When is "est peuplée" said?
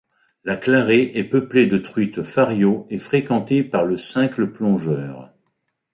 1.13-1.67